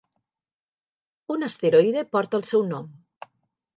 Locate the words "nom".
2.73-2.91